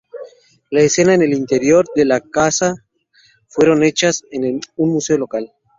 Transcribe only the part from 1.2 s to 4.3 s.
el interior de la casa fueron hechas